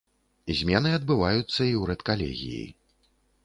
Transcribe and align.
Змены 0.61 0.93
адбываюцца 0.99 1.61
і 1.67 1.73
ў 1.81 1.93
рэдкалегіі. 1.93 2.67